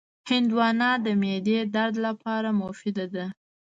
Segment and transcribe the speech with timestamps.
[0.29, 3.25] هندوانه د معدې درد لپاره مفیده ده.